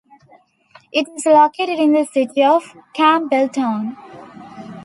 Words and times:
It 0.91 1.07
is 1.15 1.27
located 1.27 1.77
in 1.77 1.93
the 1.93 2.05
City 2.05 2.43
of 2.43 2.73
Campbelltown. 2.95 3.95